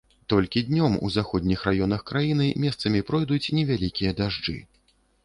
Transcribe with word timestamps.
Толькі 0.31 0.61
днём 0.69 0.93
у 1.07 1.11
заходніх 1.15 1.65
раёнах 1.69 2.01
краіны 2.11 2.47
месцамі 2.63 3.05
пройдуць 3.11 3.53
невялікія 3.59 4.15
дажджы. 4.23 4.57